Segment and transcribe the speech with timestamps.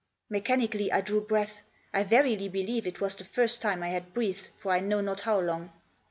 [0.31, 1.61] Mechanically I drew breath;
[1.93, 5.19] I verily believe it was the first time I had breathed for I know not
[5.19, 5.71] how long.